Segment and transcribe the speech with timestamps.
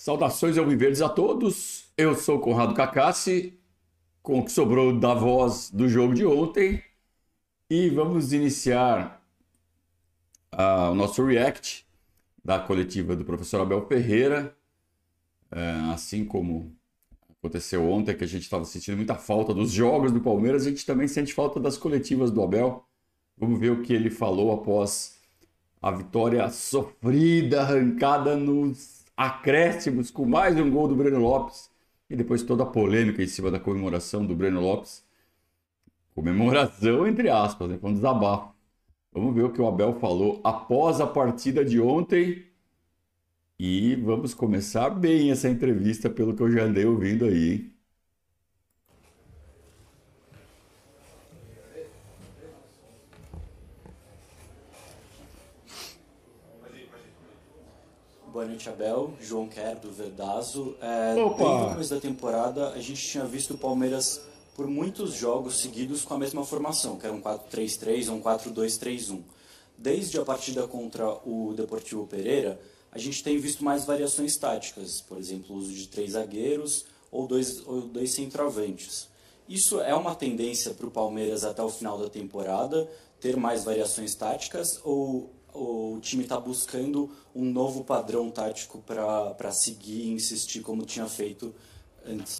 [0.00, 1.92] Saudações ao Viverdes a todos.
[1.94, 3.60] Eu sou Conrado Cacassi,
[4.22, 6.82] com o que sobrou da voz do jogo de ontem.
[7.68, 9.22] E vamos iniciar
[10.54, 11.86] uh, o nosso react
[12.42, 14.56] da coletiva do professor Abel Ferreira.
[15.52, 16.74] Uh, assim como
[17.38, 20.86] aconteceu ontem, que a gente estava sentindo muita falta dos jogos do Palmeiras, a gente
[20.86, 22.86] também sente falta das coletivas do Abel.
[23.36, 25.18] Vamos ver o que ele falou após
[25.82, 31.70] a vitória sofrida, arrancada nos acréscimos com mais um gol do Breno Lopes
[32.08, 35.04] e depois toda a polêmica em cima da comemoração do Breno Lopes.
[36.14, 37.76] Comemoração entre aspas, né?
[37.78, 38.54] Foi um desabafo.
[39.12, 42.46] Vamos ver o que o Abel falou após a partida de ontem.
[43.58, 47.70] E vamos começar bem essa entrevista, pelo que eu já andei ouvindo aí,
[58.40, 59.12] Boa noite, Abel.
[59.20, 60.74] João Quer, do Verdazo.
[60.80, 61.44] É, Opa!
[61.44, 64.18] Desde o começo da temporada, a gente tinha visto o Palmeiras
[64.56, 69.20] por muitos jogos seguidos com a mesma formação, que era um 4-3-3 ou um 4-2-3-1.
[69.76, 72.58] Desde a partida contra o Deportivo Pereira,
[72.90, 77.26] a gente tem visto mais variações táticas, por exemplo, o uso de três zagueiros ou
[77.26, 79.10] dois, ou dois centroavantes.
[79.46, 84.14] Isso é uma tendência para o Palmeiras até o final da temporada, ter mais variações
[84.14, 90.84] táticas, ou o time está buscando um novo padrão tático para seguir e insistir como
[90.84, 91.54] tinha feito
[92.04, 92.36] antes.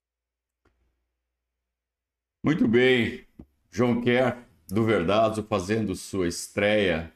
[2.43, 3.27] Muito bem,
[3.71, 7.13] João Kerr do Verdazo fazendo sua estreia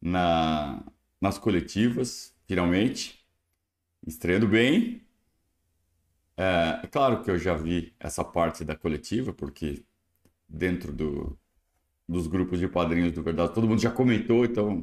[0.00, 0.82] na,
[1.20, 3.24] nas coletivas, finalmente,
[4.06, 5.02] estreando bem.
[6.36, 9.84] É, é claro que eu já vi essa parte da coletiva, porque
[10.48, 11.38] dentro do,
[12.08, 13.52] dos grupos de padrinhos do Verdade.
[13.52, 14.82] Todo mundo já comentou, então,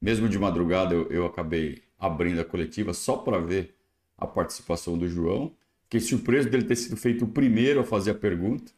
[0.00, 3.74] mesmo de madrugada, eu, eu acabei abrindo a coletiva só para ver
[4.16, 5.52] a participação do João.
[5.84, 8.70] Fiquei surpreso dele ter sido feito o primeiro a fazer a pergunta.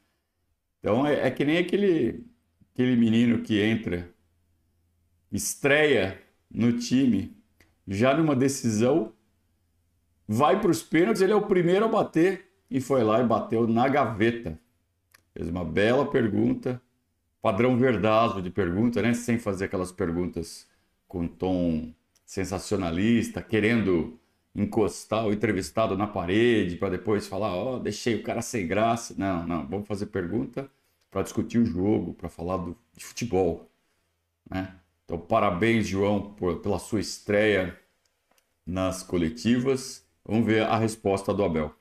[0.80, 2.24] Então, é, é que nem aquele,
[2.72, 4.08] aquele menino que entra,
[5.30, 6.20] estreia
[6.50, 7.36] no time,
[7.86, 9.12] já numa decisão,
[10.26, 13.66] vai para os pênaltis, ele é o primeiro a bater e foi lá e bateu
[13.68, 14.58] na gaveta.
[15.34, 16.80] Fez uma bela pergunta
[17.42, 19.12] padrão verdazo de pergunta, né?
[19.12, 20.66] Sem fazer aquelas perguntas
[21.08, 21.92] com tom
[22.24, 24.18] sensacionalista, querendo
[24.54, 29.14] encostar o entrevistado na parede para depois falar, ó, oh, deixei o cara sem graça.
[29.18, 30.70] Não, não, vamos fazer pergunta
[31.10, 33.68] para discutir o jogo, para falar do, de futebol,
[34.48, 34.76] né?
[35.04, 37.78] Então, parabéns, João, por, pela sua estreia
[38.64, 40.06] nas coletivas.
[40.24, 41.74] Vamos ver a resposta do Abel.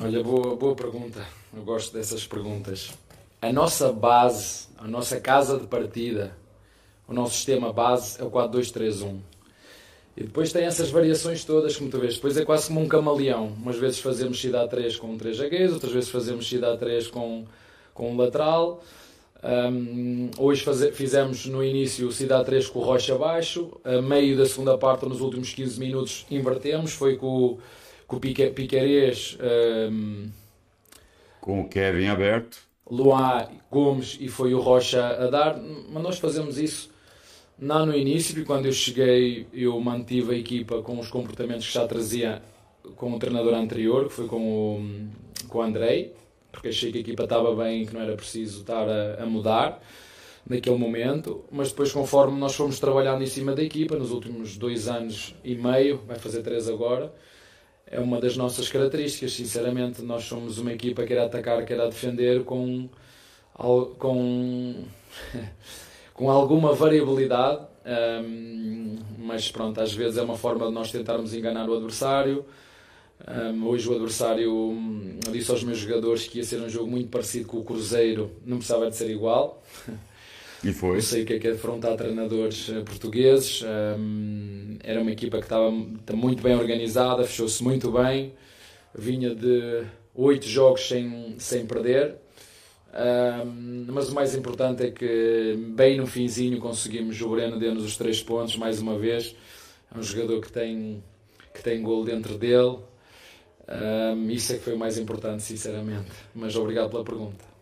[0.00, 1.26] Olha, boa, boa pergunta.
[1.52, 2.92] Eu gosto dessas perguntas
[3.40, 6.36] a nossa base, a nossa casa de partida,
[7.06, 9.18] o nosso sistema base é o 4-2-3-1.
[10.16, 12.16] E depois tem essas variações todas, como tu vês.
[12.16, 13.46] Depois é quase como um camaleão.
[13.46, 17.44] Umas vezes fazemos cidade 3 com 3 zagueiros, outras vezes fazemos cidade 3 com,
[17.94, 18.82] com um lateral.
[19.40, 23.80] Um, hoje faze, fizemos no início cidade 3 com o Rocha abaixo.
[23.84, 26.92] A meio da segunda parte, nos últimos 15 minutos, invertemos.
[26.92, 27.58] Foi com,
[28.04, 29.38] com o Pique, Piquerez.
[29.40, 30.30] Um,
[31.40, 36.58] com o Kevin aberto Luan Gomes e foi o Rocha a dar, mas nós fazemos
[36.58, 36.90] isso
[37.58, 41.74] não no início, e quando eu cheguei eu mantive a equipa com os comportamentos que
[41.74, 42.40] já trazia
[42.96, 46.14] com o treinador anterior, que foi com o, com o Andrei,
[46.52, 49.26] porque achei que a equipa estava bem e que não era preciso estar a, a
[49.26, 49.82] mudar
[50.48, 54.88] naquele momento, mas depois conforme nós fomos trabalhando em cima da equipa, nos últimos dois
[54.88, 57.12] anos e meio, vai fazer três agora,
[57.90, 59.32] é uma das nossas características.
[59.32, 62.88] Sinceramente, nós somos uma equipa que quer atacar, quer defender com,
[63.98, 64.84] com,
[66.14, 67.66] com alguma variabilidade,
[68.24, 72.44] um, mas pronto, às vezes é uma forma de nós tentarmos enganar o adversário.
[73.26, 77.08] Um, hoje o adversário hum, disse aos meus jogadores que ia ser um jogo muito
[77.08, 79.62] parecido com o Cruzeiro, não precisava de ser igual.
[80.64, 80.96] E foi.
[80.96, 83.62] Eu sei o que é que é defrontar treinadores eh, portugueses.
[83.62, 88.32] Um, era uma equipa que estava muito bem organizada, fechou-se muito bem.
[88.94, 89.84] Vinha de
[90.14, 92.16] oito jogos sem, sem perder.
[92.92, 97.20] Um, mas o mais importante é que, bem no finzinho, conseguimos.
[97.20, 99.36] O Breno deu-nos os três pontos mais uma vez.
[99.94, 101.02] É um jogador que tem,
[101.54, 102.78] que tem gol dentro dele.
[103.68, 106.10] Um, isso é que foi o mais importante, sinceramente.
[106.34, 107.57] Mas obrigado pela pergunta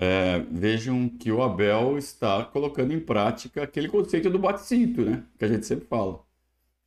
[0.00, 5.24] é, vejam que o Abel está colocando em prática aquele conceito do bate-cinto, né?
[5.36, 6.20] Que a gente sempre fala.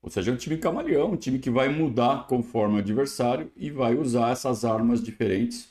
[0.02, 3.70] Ou seja, é um time camaleão, um time que vai mudar conforme o adversário e
[3.70, 5.70] vai usar essas armas diferentes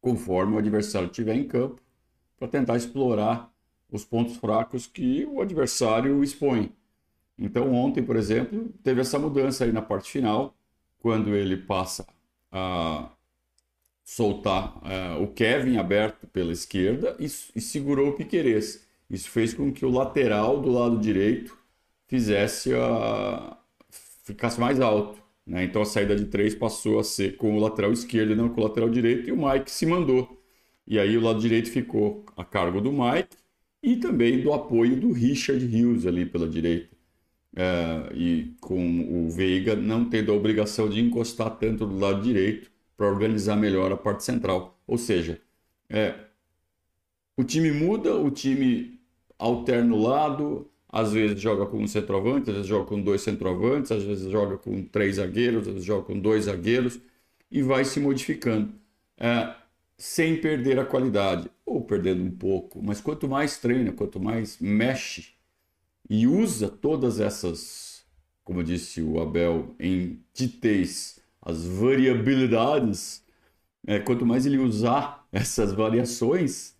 [0.00, 1.80] conforme o adversário estiver em campo
[2.36, 3.50] para tentar explorar
[3.90, 6.72] os pontos fracos que o adversário expõe.
[7.38, 10.54] Então, ontem, por exemplo, teve essa mudança aí na parte final,
[10.98, 12.06] quando ele passa
[12.50, 13.08] a
[14.10, 18.84] soltar uh, o Kevin aberto pela esquerda e, e, segurou o Piquerez.
[19.08, 21.56] Isso fez com que o lateral do lado direito
[22.08, 23.56] fizesse a...
[24.24, 25.22] ficasse mais alto.
[25.46, 25.62] Né?
[25.62, 28.60] Então a saída de três passou a ser com o lateral esquerdo e não com
[28.60, 30.42] o lateral direito, e o Mike se mandou.
[30.86, 33.36] E aí o lado direito ficou a cargo do Mike
[33.80, 36.96] e também do apoio do Richard Hughes ali pela direita.
[37.56, 42.70] É, e com o Veiga não tendo a obrigação de encostar tanto do lado direito
[43.00, 44.78] para organizar melhor a parte central.
[44.86, 45.40] Ou seja,
[45.88, 46.16] é,
[47.34, 49.00] o time muda, o time
[49.38, 53.90] alterna o lado, às vezes joga com um centroavante, às vezes joga com dois centroavantes,
[53.90, 57.00] às vezes joga com três zagueiros, às vezes joga com dois zagueiros
[57.50, 58.74] e vai se modificando.
[59.16, 59.54] É,
[59.96, 65.28] sem perder a qualidade, ou perdendo um pouco, mas quanto mais treina, quanto mais mexe
[66.08, 68.04] e usa todas essas,
[68.44, 73.24] como disse o Abel, em titez as variabilidades,
[73.86, 76.76] é, quanto mais ele usar essas variações,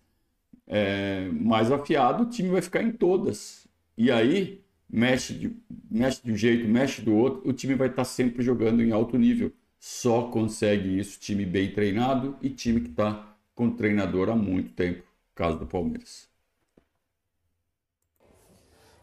[0.67, 3.67] é, mais afiado o time vai ficar em todas.
[3.97, 5.55] E aí, mexe de,
[5.89, 9.17] mexe de um jeito, mexe do outro, o time vai estar sempre jogando em alto
[9.17, 9.51] nível.
[9.79, 15.03] Só consegue isso time bem treinado e time que está com treinador há muito tempo,
[15.35, 16.30] caso do Palmeiras.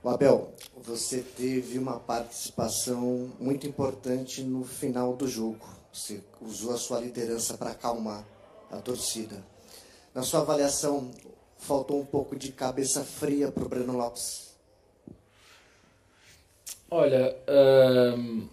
[0.05, 5.67] Abel, você teve uma participação muito importante no final do jogo.
[5.93, 8.25] Você usou a sua liderança para acalmar
[8.71, 9.45] a torcida.
[10.15, 11.11] Na sua avaliação,
[11.59, 14.55] faltou um pouco de cabeça fria para o Breno Lopes?
[16.91, 17.37] Olha,
[18.17, 18.49] hum,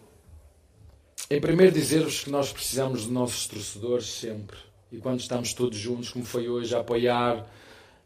[1.29, 4.57] em primeiro dizer-vos que nós precisamos de nossos torcedores sempre.
[4.91, 7.47] E quando estamos todos juntos, como foi hoje, a apoiar,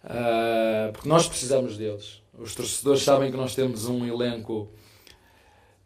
[0.04, 2.19] uh, porque nós precisamos deles.
[2.40, 4.70] Os torcedores sabem que nós temos um elenco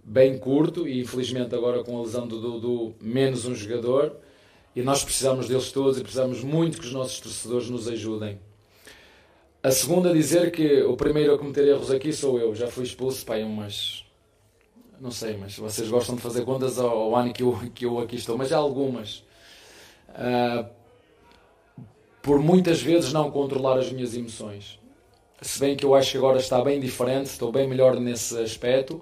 [0.03, 4.15] bem curto e infelizmente agora com a lesão do Dudu menos um jogador
[4.75, 8.39] e nós precisamos deles todos e precisamos muito que os nossos torcedores nos ajudem.
[9.63, 12.83] A segunda a dizer que o primeiro a cometer erros aqui sou eu, já fui
[12.83, 14.05] expulso, pai, umas
[15.01, 18.15] não sei, mas vocês gostam de fazer contas ao, ano que eu, que eu aqui
[18.15, 19.23] estou, mas há algumas.
[20.09, 20.69] Uh,
[22.21, 24.82] por muitas vezes não controlar as minhas emoções
[25.43, 28.95] se bem que eu acho que agora está bem diferente, estou bem melhor nesse aspecto,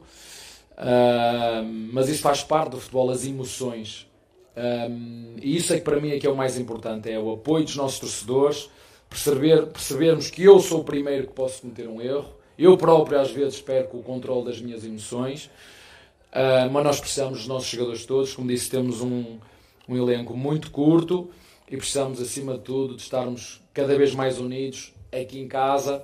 [0.73, 4.07] uh, mas isso faz parte do futebol, as emoções.
[5.41, 7.63] E isso é que para mim é que é o mais importante, é o apoio
[7.63, 8.69] dos nossos torcedores,
[9.09, 13.31] perceber, percebermos que eu sou o primeiro que posso cometer um erro, eu próprio às
[13.31, 18.33] vezes perco o controle das minhas emoções, uh, mas nós precisamos dos nossos jogadores todos,
[18.33, 19.37] como disse, temos um,
[19.87, 21.29] um elenco muito curto
[21.69, 26.03] e precisamos acima de tudo de estarmos cada vez mais unidos aqui em casa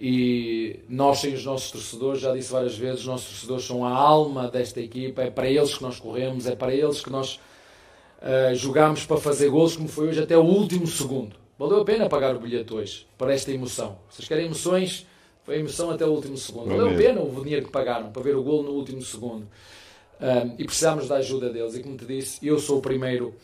[0.00, 3.90] e nós sem os nossos torcedores, já disse várias vezes, os nossos torcedores são a
[3.90, 7.40] alma desta equipa, é para eles que nós corremos, é para eles que nós
[8.22, 11.34] uh, jogamos para fazer gols, como foi hoje até o último segundo.
[11.58, 13.98] Valeu a pena pagar o bilhete hoje, para esta emoção.
[14.08, 15.04] Vocês querem emoções?
[15.42, 16.68] Foi emoção até o último segundo.
[16.68, 19.48] Valeu a pena o dinheiro que pagaram para ver o gol no último segundo.
[20.20, 21.74] Um, e precisamos da ajuda deles.
[21.74, 23.34] E como te disse, eu sou o primeiro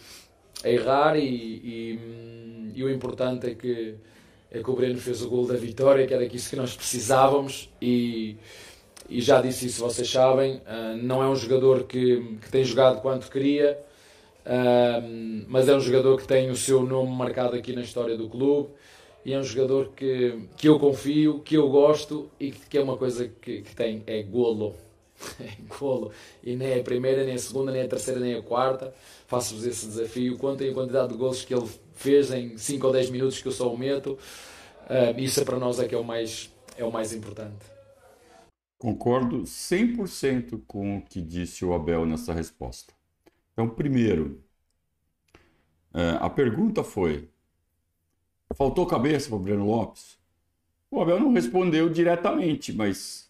[0.62, 3.96] a errar e, e, hum, e o importante é que
[4.54, 7.68] é que o Breno fez o gol da vitória, que era isso que nós precisávamos
[7.82, 8.36] e,
[9.08, 13.00] e já disse isso, vocês sabem, uh, não é um jogador que, que tem jogado
[13.02, 13.76] quanto queria,
[14.46, 18.28] uh, mas é um jogador que tem o seu nome marcado aqui na história do
[18.28, 18.68] clube
[19.24, 22.96] e é um jogador que, que eu confio, que eu gosto e que é uma
[22.96, 24.76] coisa que, que tem, é golo.
[25.40, 26.12] é golo.
[26.42, 28.94] E nem é a primeira, nem a segunda, nem a terceira, nem a quarta.
[29.26, 30.36] Faço-vos esse desafio.
[30.36, 33.52] Contem a quantidade de golos que ele fez em 5 ou 10 minutos que eu
[33.52, 34.18] só o meto.
[34.84, 37.64] Uh, isso para nós é que é o mais, é o mais importante.
[38.78, 42.92] Concordo 100% com o que disse o Abel nessa resposta.
[43.52, 44.42] Então, primeiro,
[45.94, 47.30] uh, a pergunta foi:
[48.54, 50.18] faltou cabeça para o Breno Lopes?
[50.90, 53.24] O Abel não respondeu diretamente, mas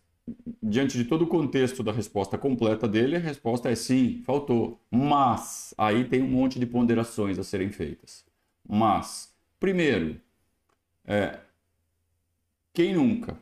[0.63, 4.81] diante de todo o contexto da resposta completa dele, a resposta é sim, faltou.
[4.91, 8.25] Mas aí tem um monte de ponderações a serem feitas.
[8.69, 10.21] Mas, primeiro,
[11.07, 11.39] é,
[12.73, 13.39] quem nunca?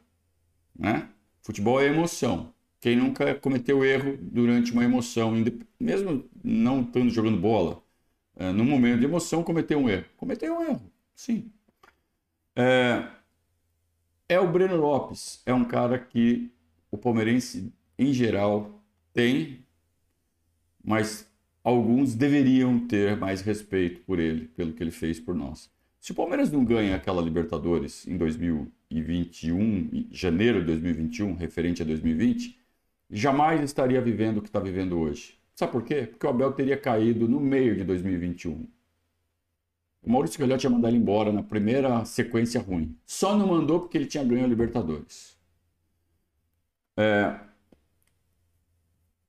[0.78, 1.08] Né?
[1.42, 2.52] Futebol é emoção.
[2.80, 5.32] Quem nunca cometeu erro durante uma emoção,
[5.78, 7.82] mesmo não estando jogando bola,
[8.36, 10.06] é, no momento de emoção cometeu um erro.
[10.16, 11.52] Cometeu um erro, sim.
[12.56, 13.08] É,
[14.28, 16.50] é o Breno Lopes, é um cara que
[16.90, 19.64] o palmeirense em geral tem,
[20.82, 21.30] mas
[21.62, 25.70] alguns deveriam ter mais respeito por ele, pelo que ele fez por nós.
[26.02, 29.60] Se o Palmeiras não ganha aquela Libertadores em 2021,
[29.92, 32.58] em janeiro de 2021, referente a 2020,
[33.08, 35.38] jamais estaria vivendo o que está vivendo hoje.
[35.54, 36.08] Sabe por quê?
[36.08, 38.66] Porque o Abel teria caído no meio de 2021.
[40.02, 42.98] O Maurício Gagliotti ia mandar ele embora na primeira sequência ruim.
[43.06, 45.38] Só não mandou porque ele tinha ganho a Libertadores.
[46.96, 47.38] É...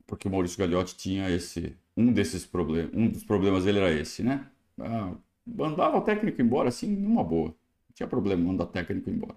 [0.07, 1.77] Porque o Maurício Gagliotti tinha esse.
[1.95, 2.91] Um desses problemas.
[2.95, 4.47] Um dos problemas dele era esse, né?
[4.79, 5.13] Ah,
[5.45, 7.49] mandava o técnico embora assim, numa boa.
[7.49, 9.35] Não tinha problema mandar o técnico embora.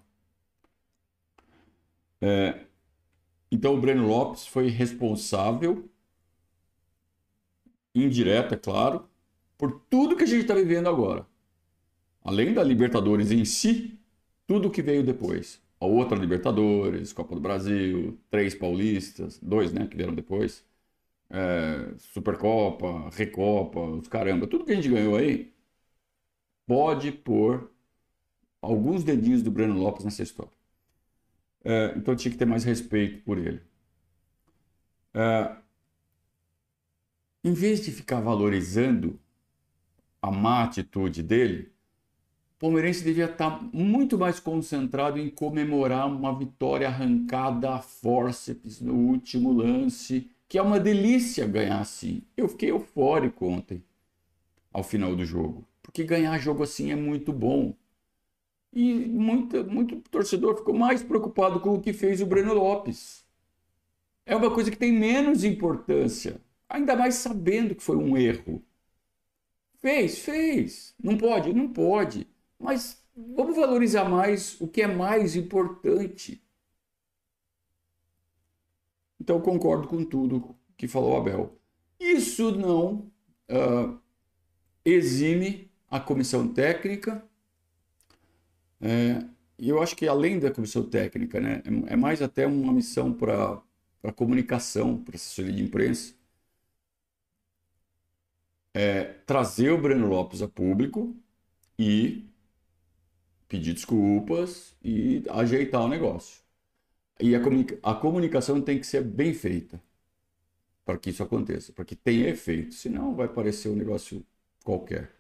[2.21, 2.67] É...
[3.51, 5.89] Então o Breno Lopes foi responsável,
[7.95, 9.09] indireta, é claro,
[9.57, 11.27] por tudo que a gente está vivendo agora.
[12.25, 13.99] Além da Libertadores em si,
[14.47, 15.63] tudo que veio depois.
[15.81, 20.65] A outra Libertadores, Copa do Brasil, três paulistas, dois, né, que vieram depois.
[21.31, 25.53] É, Supercopa, Recopa, os caramba, tudo que a gente ganhou aí
[26.67, 27.71] pode pôr
[28.61, 30.53] alguns dedinhos do Breno Lopes nessa história.
[31.65, 33.61] É, então tinha que ter mais respeito por ele.
[35.15, 35.57] É,
[37.43, 39.19] em vez de ficar valorizando
[40.21, 41.73] a má atitude dele,
[42.57, 48.95] o palmeirense devia estar muito mais concentrado em comemorar uma vitória arrancada a forceps no
[48.95, 52.23] último lance, que é uma delícia ganhar assim.
[52.37, 53.85] Eu fiquei eufórico ontem,
[54.73, 55.67] ao final do jogo,
[55.97, 57.75] porque ganhar jogo assim é muito bom.
[58.71, 63.25] E muito, muito torcedor ficou mais preocupado com o que fez o Breno Lopes.
[64.27, 66.39] É uma coisa que tem menos importância,
[66.69, 68.63] ainda mais sabendo que foi um erro.
[69.81, 70.95] Fez, fez.
[71.03, 71.55] Não pode?
[71.55, 72.27] Não pode.
[72.59, 76.43] Mas vamos valorizar mais o que é mais importante.
[79.19, 81.59] Então concordo com tudo que falou Abel.
[81.99, 83.11] Isso não
[83.49, 83.99] uh,
[84.85, 87.25] exime a comissão técnica.
[88.81, 89.25] É,
[89.59, 93.63] eu acho que além da comissão técnica, né, é, é mais até uma missão para
[94.03, 96.15] a comunicação, para assessoria de imprensa,
[98.75, 101.17] é, trazer o Breno Lopes a público
[101.79, 102.29] e
[103.49, 106.43] pedir desculpas e ajeitar o negócio.
[107.21, 109.83] E a, comunica a comunicação tem que ser bem feita
[110.85, 114.25] para que isso aconteça, para que tenha efeito, senão vai parecer um negócio
[114.65, 115.16] qualquer.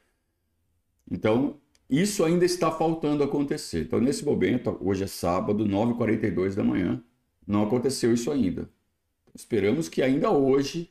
[1.10, 3.82] Então, isso ainda está faltando acontecer.
[3.82, 7.02] Então, nesse momento, hoje é sábado, 9h42 da manhã,
[7.46, 8.68] não aconteceu isso ainda.
[9.34, 10.90] Esperamos que ainda hoje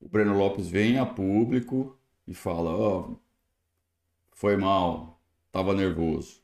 [0.00, 3.16] o Breno Lopes venha a público e fala, ó, oh,
[4.32, 6.40] foi mal, estava nervoso.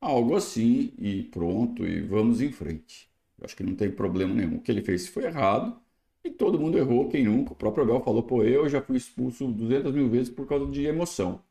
[0.00, 3.10] Algo assim e pronto, e vamos em frente.
[3.38, 4.56] Eu acho que não tem problema nenhum.
[4.56, 5.80] O que ele fez foi errado
[6.24, 7.52] e todo mundo errou, quem nunca.
[7.52, 10.84] O próprio Abel falou, pô, eu já fui expulso 200 mil vezes por causa de
[10.86, 11.42] emoção.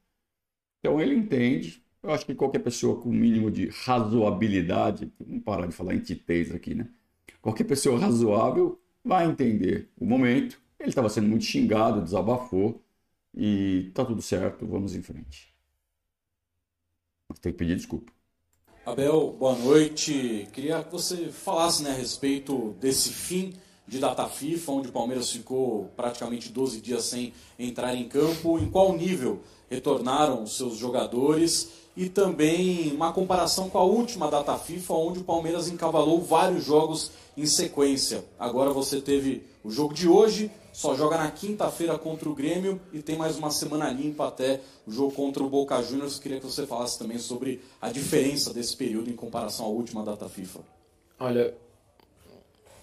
[0.85, 1.83] Então ele entende.
[2.03, 5.99] Eu acho que qualquer pessoa com o mínimo de razoabilidade, vamos parar de falar em
[5.99, 6.87] titez aqui, né?
[7.41, 10.61] Qualquer pessoa razoável vai entender o momento.
[10.79, 12.83] Ele estava sendo muito xingado, desabafou
[13.35, 15.51] e tá tudo certo, vamos em frente.
[17.41, 18.11] Tem que pedir desculpa.
[18.85, 20.47] Abel, boa noite.
[20.53, 23.55] Queria que você falasse né, a respeito desse fim
[23.87, 28.59] de data FIFA, onde o Palmeiras ficou praticamente 12 dias sem entrar em campo.
[28.59, 31.69] Em qual nível retornaram os seus jogadores?
[31.95, 37.11] E também uma comparação com a última data FIFA, onde o Palmeiras encavalou vários jogos
[37.37, 38.23] em sequência.
[38.37, 43.01] Agora você teve o jogo de hoje, só joga na quinta-feira contra o Grêmio e
[43.01, 46.19] tem mais uma semana limpa até o jogo contra o Boca Juniors.
[46.19, 50.27] Queria que você falasse também sobre a diferença desse período em comparação à última data
[50.27, 50.59] FIFA.
[51.17, 51.53] Olha,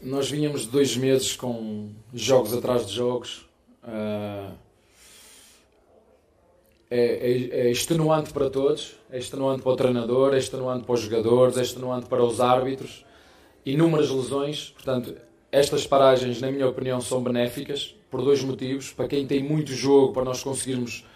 [0.01, 3.47] nós vínhamos dois meses com jogos atrás de jogos.
[3.85, 4.53] Uh,
[6.95, 11.01] é, é, é, extenuante para todos, é extenuante para o treinador, é extenuante para os
[11.01, 13.03] jogadores, é extenuante para os árbitros.
[13.65, 15.17] Inúmeras lesões, portanto,
[15.51, 18.93] estas paragens, na minha opinião, são benéficas por dois motivos.
[18.93, 21.07] Para quem tem muito jogo, para nós conseguirmos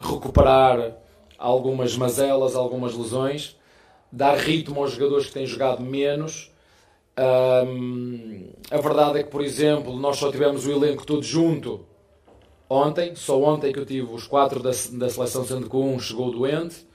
[0.00, 0.96] recuperar
[1.38, 3.56] algumas mazelas, algumas lesões,
[4.10, 6.50] dar ritmo aos jogadores que têm jogado menos.
[7.16, 11.86] Um, a verdade é que, por exemplo, nós só tivemos o elenco todo junto
[12.68, 16.30] ontem, só ontem que eu tive os quatro da, da seleção, sendo que um chegou
[16.30, 16.86] doente.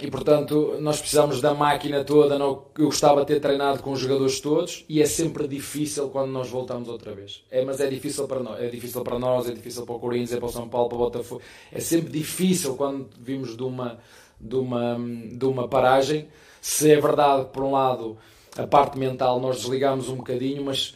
[0.00, 2.36] E portanto, nós precisamos da máquina toda.
[2.36, 6.48] Eu gostava de ter treinado com os jogadores todos e é sempre difícil quando nós
[6.48, 7.42] voltamos outra vez.
[7.50, 10.34] É, mas é difícil para nós, é difícil para nós, é difícil para o Corinthians,
[10.34, 11.42] é para o São Paulo, para o Botafogo.
[11.72, 13.98] É sempre difícil quando vimos de uma,
[14.40, 14.96] de uma,
[15.32, 16.28] de uma paragem.
[16.60, 18.16] Se é verdade, por um lado,
[18.56, 20.94] a parte mental nós desligamos um bocadinho, mas,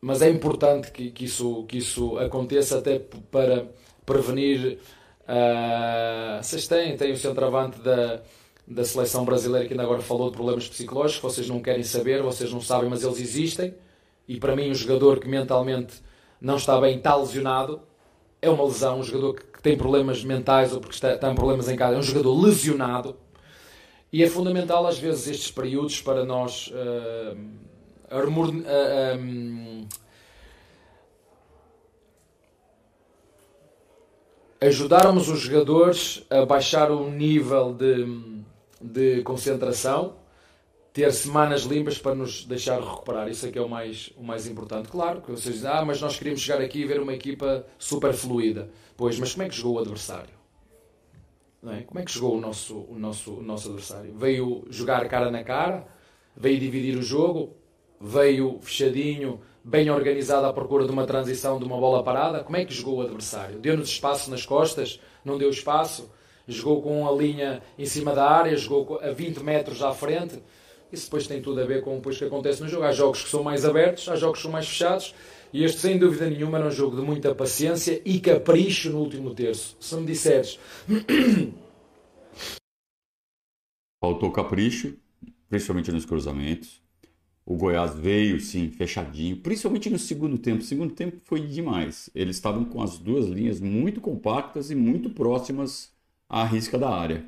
[0.00, 2.98] mas é importante que, que, isso, que isso aconteça até
[3.30, 3.66] para
[4.04, 4.78] prevenir
[5.28, 8.22] Uh, vocês têm, têm o centroavante da,
[8.66, 12.50] da seleção brasileira que ainda agora falou de problemas psicológicos, vocês não querem saber, vocês
[12.50, 13.74] não sabem, mas eles existem.
[14.26, 16.02] E para mim, um jogador que mentalmente
[16.40, 17.82] não está bem, está lesionado,
[18.40, 19.00] é uma lesão.
[19.00, 22.02] Um jogador que tem problemas mentais ou porque está, tem problemas em casa, é um
[22.02, 23.16] jogador lesionado.
[24.10, 27.36] E é fundamental, às vezes, estes períodos para nós uh,
[28.10, 29.86] uh, um,
[34.60, 38.42] ajudarmos os jogadores a baixar o nível de,
[38.80, 40.16] de concentração,
[40.92, 43.28] ter semanas limpas para nos deixar recuperar.
[43.28, 44.88] Isso é que é o mais, o mais importante.
[44.88, 48.12] Claro que vocês dizem, ah, mas nós queríamos chegar aqui e ver uma equipa super
[48.12, 48.70] fluida.
[48.96, 50.38] Pois, mas como é que jogou o adversário?
[51.66, 51.82] É?
[51.82, 54.12] Como é que jogou o nosso, o, nosso, o nosso adversário?
[54.16, 55.86] Veio jogar cara na cara?
[56.36, 57.57] Veio dividir o jogo?
[58.00, 62.44] Veio fechadinho, bem organizado à procura de uma transição de uma bola parada?
[62.44, 63.58] Como é que jogou o adversário?
[63.58, 65.00] Deu-nos espaço nas costas?
[65.24, 66.10] Não deu espaço?
[66.46, 68.56] Jogou com a linha em cima da área?
[68.56, 70.42] Jogou a 20 metros à frente?
[70.90, 72.84] Isso depois tem tudo a ver com o que acontece no jogo.
[72.84, 75.14] Há jogos que são mais abertos, há jogos que são mais fechados.
[75.52, 79.34] E este, sem dúvida nenhuma, era um jogo de muita paciência e capricho no último
[79.34, 79.76] terço.
[79.80, 80.58] Se me disseres.
[84.00, 84.96] Faltou capricho,
[85.48, 86.80] principalmente nos cruzamentos.
[87.50, 90.60] O Goiás veio, sim, fechadinho, principalmente no segundo tempo.
[90.60, 92.10] O segundo tempo foi demais.
[92.14, 95.90] Eles estavam com as duas linhas muito compactas e muito próximas
[96.28, 97.26] à risca da área.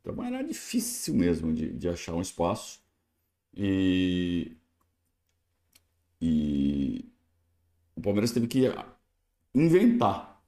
[0.00, 2.80] Então era difícil mesmo de, de achar um espaço.
[3.54, 4.56] E,
[6.22, 7.04] e
[7.94, 8.62] o Palmeiras teve que
[9.54, 10.42] inventar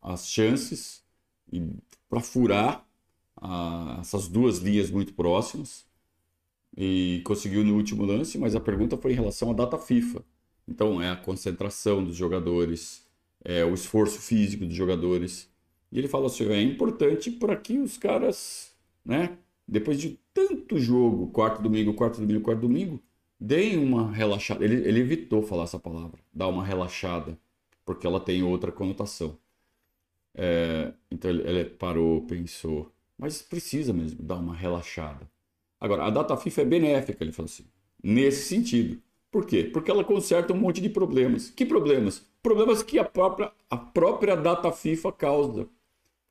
[0.00, 1.04] as chances
[2.08, 2.88] para furar
[3.36, 5.87] a, essas duas linhas muito próximas
[6.80, 10.24] e conseguiu no último lance, mas a pergunta foi em relação à data FIFA.
[10.66, 13.04] Então é a concentração dos jogadores,
[13.44, 15.50] é o esforço físico dos jogadores.
[15.90, 18.72] E ele fala assim: é importante para que os caras,
[19.04, 23.02] né, depois de tanto jogo, quarto domingo, quarto domingo, quarto domingo,
[23.40, 24.64] deem uma relaxada.
[24.64, 27.36] Ele, ele evitou falar essa palavra, dar uma relaxada,
[27.84, 29.36] porque ela tem outra conotação.
[30.32, 35.28] É, então ele, ele parou, pensou, mas precisa mesmo dar uma relaxada.
[35.80, 37.64] Agora, a data FIFA é benéfica, ele falou assim,
[38.02, 39.00] nesse sentido.
[39.30, 39.64] Por quê?
[39.64, 41.50] Porque ela conserta um monte de problemas.
[41.50, 42.26] Que problemas?
[42.42, 45.68] Problemas que a própria, a própria data FIFA causa.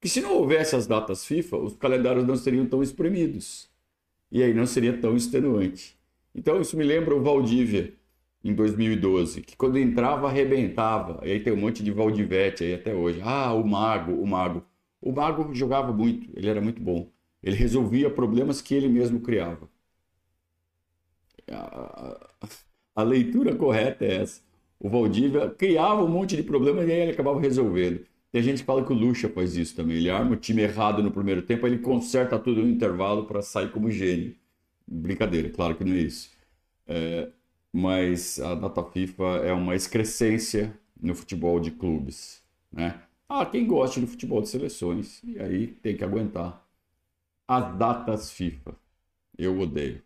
[0.02, 3.70] Que se não houvesse as datas FIFA, os calendários não seriam tão espremidos.
[4.32, 5.98] E aí não seria tão extenuante.
[6.34, 7.94] Então isso me lembra o Valdívia,
[8.44, 11.20] em 2012, que quando entrava arrebentava.
[11.26, 13.20] E aí tem um monte de Valdivete aí até hoje.
[13.24, 14.64] Ah, o Mago, o Mago.
[15.02, 17.10] O Mago jogava muito, ele era muito bom.
[17.48, 19.70] Ele resolvia problemas que ele mesmo criava.
[21.50, 22.30] A,
[22.94, 24.42] a, leitura correta é essa.
[24.78, 28.06] O Valdívia criava um monte de problemas e aí ele acabava resolvendo.
[28.34, 29.96] Tem gente que fala que o Lucha faz isso também.
[29.96, 33.72] Ele arma o time errado no primeiro tempo, ele conserta tudo no intervalo para sair
[33.72, 34.36] como gênio.
[34.86, 36.30] Brincadeira, claro que não é isso.
[36.86, 37.30] É,
[37.72, 42.44] mas a data FIFA é uma excrescência no futebol de clubes.
[42.70, 43.02] Né?
[43.30, 46.67] Ah, quem gosta de futebol de seleções, e aí tem que aguentar
[47.48, 48.76] as datas FIFA.
[49.38, 50.02] Eu odeio.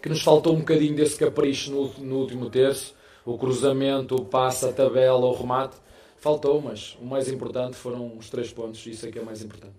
[0.00, 2.94] Que nos faltou um bocadinho desse capricho no, no último terço.
[3.24, 5.76] O cruzamento, o passe, a tabela, o remate.
[6.16, 8.84] Faltou, mas o mais importante foram os três pontos.
[8.86, 9.74] Isso é que é mais importante.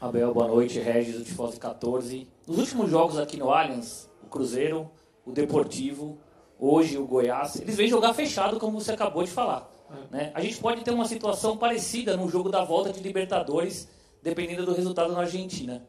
[0.00, 0.80] Abel, boa noite.
[0.80, 2.26] Regis, do Tifose 14.
[2.46, 4.90] Nos últimos jogos aqui no Allianz, o Cruzeiro,
[5.24, 6.18] o Deportivo,
[6.58, 9.70] hoje o Goiás, eles vêm jogar fechado, como você acabou de falar.
[9.90, 10.16] É.
[10.16, 10.32] Né?
[10.34, 13.88] A gente pode ter uma situação parecida no jogo da volta de Libertadores
[14.22, 15.86] dependendo do resultado na Argentina.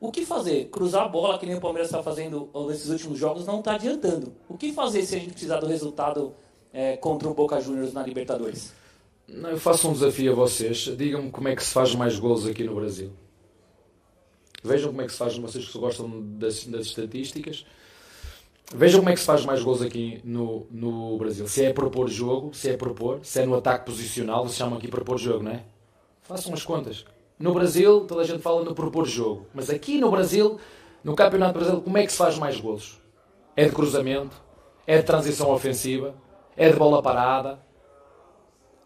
[0.00, 0.66] O que fazer?
[0.66, 4.34] Cruzar a bola, que nem o Palmeiras está fazendo nesses últimos jogos, não está adiantando.
[4.48, 6.34] O que fazer se a gente precisar do resultado
[6.72, 8.72] é, contra o Boca Juniors na Libertadores?
[9.26, 10.78] Eu faço um desafio a vocês.
[10.96, 13.12] Digam-me como é que se faz mais gols aqui no Brasil.
[14.62, 17.64] Vejam como é que se faz, vocês que gostam das, das estatísticas.
[18.74, 21.46] Vejam como é que se faz mais gols aqui no, no Brasil.
[21.48, 24.88] Se é propor jogo, se é propor, se é no ataque posicional, vocês chamam aqui
[24.88, 25.64] propor jogo, não é?
[26.22, 27.04] Façam as contas.
[27.38, 29.46] No Brasil, toda a gente fala no propor jogo.
[29.52, 30.58] Mas aqui no Brasil,
[31.02, 33.00] no Campeonato Brasileiro, como é que se faz mais golos?
[33.56, 34.36] É de cruzamento?
[34.86, 36.14] É de transição ofensiva?
[36.56, 37.58] É de bola parada?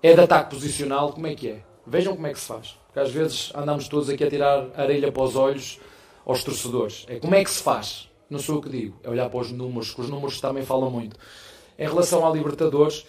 [0.02, 1.12] É de ataque posicional?
[1.12, 1.64] Como é que é?
[1.86, 2.78] Vejam como é que se faz.
[2.86, 5.78] Porque às vezes andamos todos aqui a tirar areia para os olhos
[6.24, 7.04] aos torcedores.
[7.08, 8.08] É como é que se faz?
[8.30, 8.96] Não sou eu que digo.
[9.02, 11.16] É olhar para os números, que os números também falam muito.
[11.78, 13.06] Em relação à Libertadores,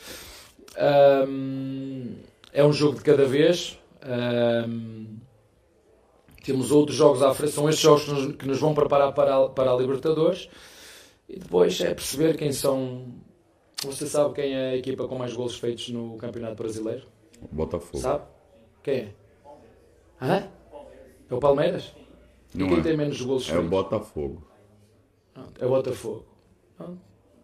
[1.28, 2.15] hum,
[2.54, 3.78] é um jogo de cada vez.
[4.06, 5.17] Hum,
[6.52, 9.36] temos outros jogos à frente, são estes jogos que nos, que nos vão preparar para
[9.36, 10.50] a, para a Libertadores.
[11.28, 13.06] E depois é perceber quem são.
[13.84, 17.04] Você sabe quem é a equipa com mais gols feitos no Campeonato Brasileiro?
[17.52, 18.00] Botafogo.
[18.00, 18.24] Sabe?
[18.84, 19.14] Quem é?
[20.20, 20.50] Hã?
[21.30, 21.94] É o Palmeiras?
[22.54, 22.82] Não e quem é.
[22.82, 24.44] tem menos gols É o Botafogo.
[25.60, 26.26] É o Botafogo.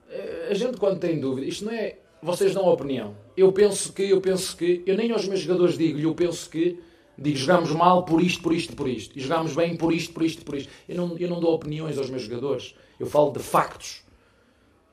[0.09, 1.99] É, a gente quando tem dúvida, isto não é.
[2.23, 3.15] Vocês dão opinião.
[3.37, 6.81] Eu penso que, eu penso que, eu nem aos meus jogadores digo, eu penso que,
[7.17, 9.17] digo, jogamos mal por isto, por isto, por isto.
[9.17, 10.69] E jogamos bem por isto, por isto, por isto.
[10.87, 12.75] Eu não, eu não dou opiniões aos meus jogadores.
[12.99, 14.03] Eu falo de factos.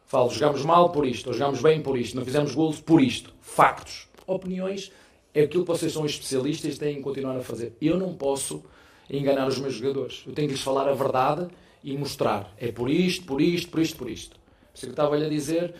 [0.06, 3.32] Falo, jogamos mal por isto, ou jogamos bem por isto, não fizemos golos por isto.
[3.40, 4.08] Factos.
[4.26, 4.92] Opiniões
[5.32, 7.74] é aquilo que vocês são especialistas e têm que continuar a fazer.
[7.80, 8.62] Eu não posso
[9.08, 10.22] enganar os meus jogadores.
[10.26, 11.48] Eu tenho que lhes falar a verdade
[11.82, 12.52] e mostrar.
[12.58, 14.36] É por isto, por isto, por isto, por isto.
[14.36, 15.74] Por isso que estava-lhe a dizer,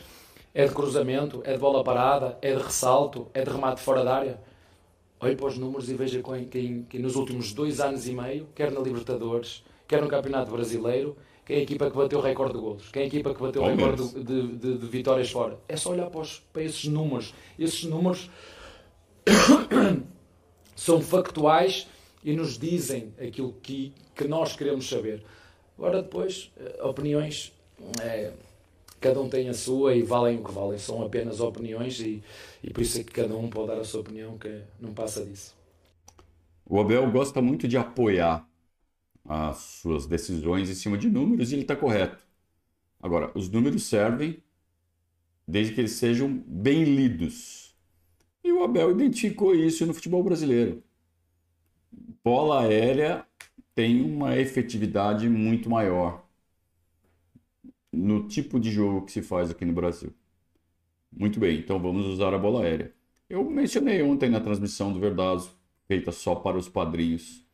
[0.55, 4.16] é de cruzamento, é de bola parada, é de ressalto, é de remate fora da
[4.16, 4.40] área.
[5.22, 8.72] Olhe para os números e veja quem, quem, nos últimos dois anos e meio, quer
[8.72, 12.58] na Libertadores, quer no Campeonato Brasileiro, quem é a equipa que bateu o recorde de
[12.58, 15.61] golos, quem é a equipa que bateu o recorde de, de, de, de, vitórias fora.
[15.68, 17.32] É só olhar para, os, para esses números.
[17.56, 18.28] Esses números
[20.74, 21.87] são factuais
[22.24, 25.22] e nos dizem aquilo que, que nós queremos saber.
[25.78, 27.52] Agora, depois, eh, opiniões,
[28.00, 28.32] é,
[29.00, 30.78] cada um tem a sua e valem o que valem.
[30.78, 32.22] São apenas opiniões e,
[32.62, 35.25] e por isso é que cada um pode dar a sua opinião, que não passa
[35.25, 35.55] disso.
[36.64, 38.48] O Abel gosta muito de apoiar
[39.25, 42.25] as suas decisões em cima de números e ele está correto.
[43.01, 44.42] Agora, os números servem
[45.46, 47.75] desde que eles sejam bem lidos.
[48.44, 50.83] E o Abel identificou isso no futebol brasileiro
[52.25, 53.27] bola aérea
[53.75, 56.25] tem uma efetividade muito maior
[57.92, 60.14] no tipo de jogo que se faz aqui no Brasil.
[61.12, 62.92] Muito bem, então vamos usar a bola aérea.
[63.29, 65.51] Eu mencionei ontem na transmissão do Verdados,
[65.87, 67.46] feita só para os padrinhos.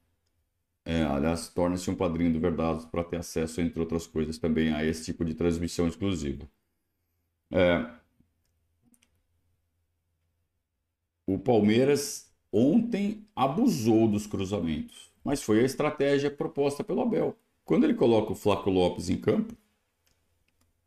[0.84, 4.84] É, aliás, torna-se um padrinho do Verdados para ter acesso, entre outras coisas, também a
[4.84, 6.48] esse tipo de transmissão exclusiva.
[7.50, 7.90] É,
[11.26, 17.36] o Palmeiras ontem abusou dos cruzamentos, mas foi a estratégia proposta pelo Abel.
[17.64, 19.54] Quando ele coloca o Flaco Lopes em campo,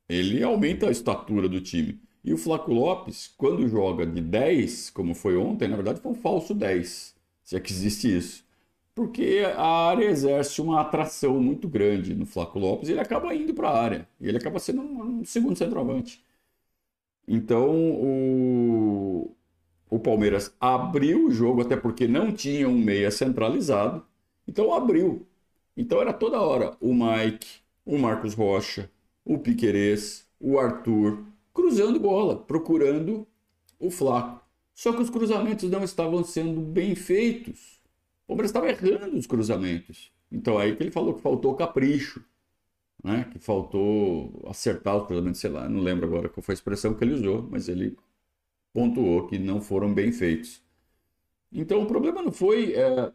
[0.09, 2.01] ele aumenta a estatura do time.
[2.23, 6.15] E o Flaco Lopes, quando joga de 10, como foi ontem, na verdade foi um
[6.15, 8.45] falso 10, se é que existe isso.
[8.93, 13.53] Porque a área exerce uma atração muito grande no Flaco Lopes e ele acaba indo
[13.53, 14.07] para a área.
[14.19, 16.23] E ele acaba sendo um segundo centroavante.
[17.27, 17.69] Então,
[18.01, 19.35] o,
[19.89, 24.05] o Palmeiras abriu o jogo, até porque não tinha um meia centralizado,
[24.47, 25.25] então abriu.
[25.77, 28.89] Então era toda hora o Mike, o Marcos Rocha,
[29.25, 33.27] o Piquerez, o Arthur, cruzando bola, procurando
[33.79, 34.41] o Flaco.
[34.73, 37.81] Só que os cruzamentos não estavam sendo bem feitos.
[38.23, 40.11] O Palmeiras estava errando os cruzamentos.
[40.31, 42.23] Então aí que ele falou que faltou capricho,
[43.03, 43.27] né?
[43.31, 47.03] que faltou acertar os cruzamentos, sei lá, não lembro agora qual foi a expressão que
[47.03, 47.97] ele usou, mas ele
[48.73, 50.63] pontuou que não foram bem feitos.
[51.51, 53.11] Então o problema não foi é,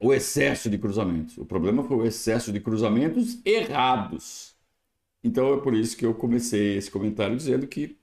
[0.00, 4.57] o excesso de cruzamentos, o problema foi o excesso de cruzamentos errados.
[5.22, 7.96] Então é por isso que eu comecei esse comentário dizendo que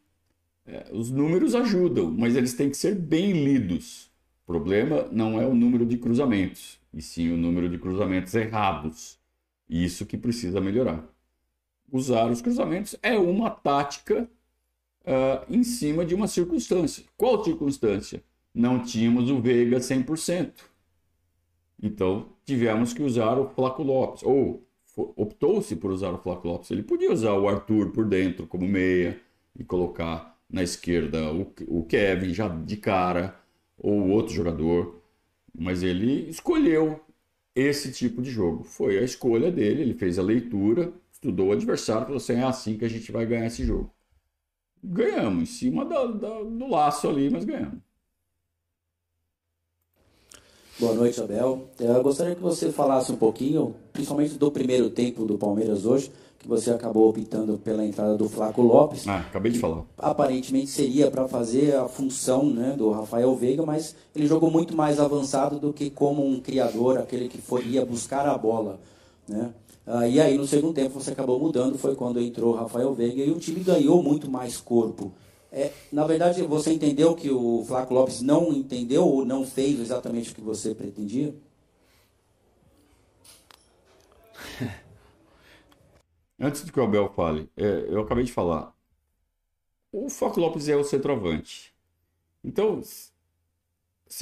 [0.65, 4.11] é, os números ajudam, mas eles têm que ser bem lidos.
[4.43, 9.19] O problema não é o número de cruzamentos, e sim o número de cruzamentos errados.
[9.69, 11.03] Isso que precisa melhorar.
[11.91, 14.29] Usar os cruzamentos é uma tática
[15.05, 17.03] uh, em cima de uma circunstância.
[17.17, 18.23] Qual circunstância?
[18.53, 20.51] Não tínhamos o Veiga 100%.
[21.81, 24.23] Então, tivemos que usar o Flaco Lopes.
[24.23, 24.65] Ou
[25.65, 26.71] optou-se por usar o Flaco Lopes.
[26.71, 29.19] Ele podia usar o Arthur por dentro como meia
[29.57, 33.35] e colocar na esquerda o, o Kevin já de cara
[33.77, 35.01] ou outro jogador.
[35.57, 36.99] Mas ele escolheu
[37.55, 38.63] esse tipo de jogo.
[38.63, 42.77] Foi a escolha dele, ele fez a leitura, estudou o adversário falou assim: é assim
[42.77, 43.91] que a gente vai ganhar esse jogo
[44.87, 47.79] ganhamos em cima da, da, do laço ali, mas ganhamos.
[50.77, 51.69] Boa noite, Abel.
[51.79, 56.49] Eu gostaria que você falasse um pouquinho, principalmente do primeiro tempo do Palmeiras hoje, que
[56.49, 59.07] você acabou optando pela entrada do Flaco Lopes.
[59.07, 59.83] Ah, acabei de falar.
[59.97, 64.99] Aparentemente seria para fazer a função né, do Rafael Veiga, mas ele jogou muito mais
[64.99, 68.77] avançado do que como um criador, aquele que foi, ia buscar a bola.
[69.29, 69.51] Né?
[69.87, 73.23] Ah, e aí, no segundo tempo, você acabou mudando, foi quando entrou o Rafael Veiga
[73.23, 75.13] e o time ganhou muito mais corpo.
[75.57, 80.33] É, na verdade, você entendeu que o Flávio Lopes não entendeu ou não fez exatamente
[80.33, 81.33] o que você pretendia?
[86.37, 88.75] Antes de que o Abel fale, é, eu acabei de falar.
[89.93, 91.73] O Flávio Lopes é o centroavante.
[92.43, 93.13] Então, se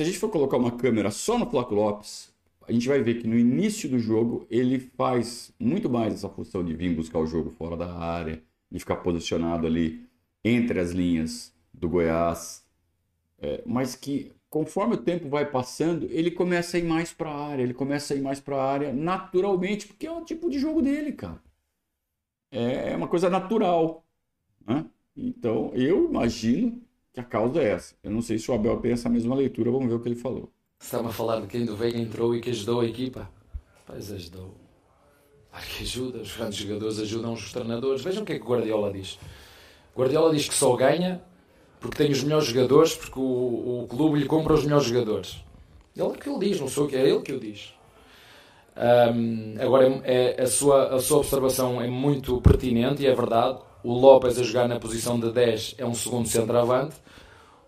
[0.04, 2.32] a gente for colocar uma câmera só no Flávio Lopes,
[2.68, 6.64] a gente vai ver que no início do jogo ele faz muito mais essa função
[6.64, 10.13] de vir buscar o jogo fora da área, de ficar posicionado ali
[10.44, 12.66] entre as linhas do Goiás,
[13.40, 17.48] é, mas que conforme o tempo vai passando, ele começa a ir mais para a
[17.48, 20.60] área, ele começa a ir mais para a área naturalmente, porque é o tipo de
[20.60, 21.42] jogo dele, cara.
[22.52, 24.06] É, é uma coisa natural.
[24.66, 24.86] Né?
[25.18, 26.80] Então, eu imagino
[27.12, 27.96] que a causa é essa.
[28.04, 30.16] Eu não sei se o Abel tem essa mesma leitura, vamos ver o que ele
[30.16, 30.52] falou.
[30.80, 33.30] Estava a falar de quem do Veiga entrou e que ajudou a equipa.
[33.88, 34.54] Pois ajudou.
[35.50, 38.04] Claro que ajuda, os grandes jogadores ajudam os treinadores.
[38.04, 39.18] Vejam o que é que o Guardiola diz.
[39.96, 41.22] Guardiola diz que só ganha
[41.80, 45.44] porque tem os melhores jogadores, porque o, o clube lhe compra os melhores jogadores.
[45.96, 47.74] Ele é que ele diz, não sou que é ele que o diz.
[48.76, 53.60] Um, agora, é, é, a, sua, a sua observação é muito pertinente e é verdade.
[53.84, 56.96] O López a jogar na posição de 10 é um segundo centroavante.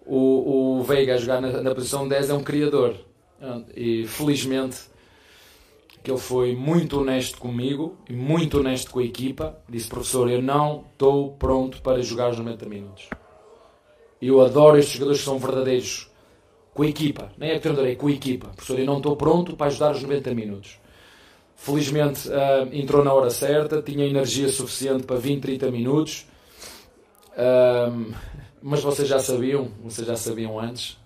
[0.06, 2.96] O, o Veiga a jogar na, na posição de 10 é um criador.
[3.76, 4.78] E felizmente
[6.06, 9.58] que ele foi muito honesto comigo e muito honesto com a equipa.
[9.68, 13.10] Disse, professor, eu não estou pronto para jogar os 90 minutos.
[14.22, 16.08] Eu adoro estes jogadores que são verdadeiros
[16.76, 17.32] com a equipa.
[17.40, 18.50] Nem é treinador, é com a equipa.
[18.50, 20.78] Professor, eu não estou pronto para ajudar os 90 minutos.
[21.56, 26.28] Felizmente uh, entrou na hora certa, tinha energia suficiente para 20, 30 minutos.
[27.32, 28.14] Uh,
[28.62, 31.00] mas vocês já sabiam, vocês já sabiam antes.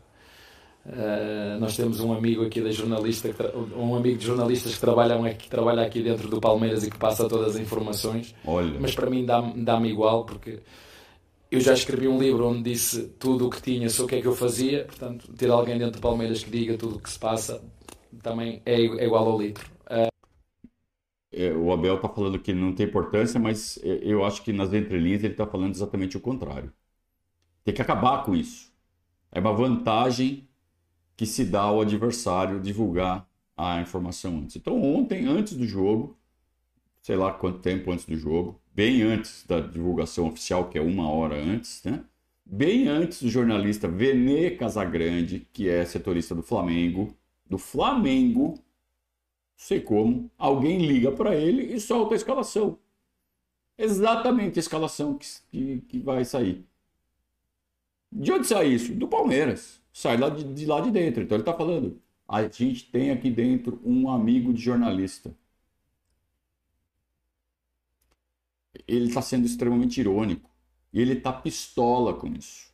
[0.90, 3.30] Uh, nós temos um amigo aqui da jornalista,
[3.78, 7.30] um amigo de jornalistas que trabalha, que trabalha aqui dentro do Palmeiras e que passa
[7.30, 8.34] todas as informações.
[8.44, 8.80] Olha.
[8.80, 10.62] Mas para mim dá-me dá igual, porque
[11.52, 14.22] eu já escrevi um livro onde disse tudo o que tinha sobre o que é
[14.22, 14.86] que eu fazia.
[14.86, 17.62] Portanto, ter alguém dentro do Palmeiras que diga tudo o que se passa
[18.24, 19.70] também é, é igual ao litro.
[19.86, 20.10] Uh...
[21.32, 25.24] É, o Abel está falando que não tem importância, mas eu acho que nas entrelinhas
[25.24, 26.74] ele está falando exatamente o contrário.
[27.64, 28.74] Tem que acabar com isso.
[29.32, 30.49] É uma vantagem
[31.20, 33.28] que se dá ao adversário divulgar
[33.58, 34.56] a informação antes.
[34.56, 36.18] Então, ontem, antes do jogo,
[37.02, 41.12] sei lá quanto tempo antes do jogo, bem antes da divulgação oficial, que é uma
[41.12, 42.06] hora antes, né?
[42.46, 47.14] Bem antes do jornalista Vene Casagrande, que é setorista do Flamengo,
[47.46, 48.58] do Flamengo,
[49.58, 52.80] sei como, alguém liga para ele e solta a escalação.
[53.78, 56.66] Exatamente a escalação que, que, que, vai sair.
[58.12, 58.94] De onde sai isso?
[58.94, 59.82] Do Palmeiras.
[59.94, 61.24] Sai lá de, de lá de dentro.
[61.24, 62.02] Então ele está falando.
[62.28, 65.34] A gente tem aqui dentro um amigo de jornalista.
[68.88, 70.50] ele está sendo extremamente irônico.
[70.92, 72.70] E ele está pistola com isso.